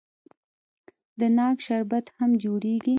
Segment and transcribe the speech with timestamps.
[1.19, 2.89] د ناک شربت هم جوړیږي.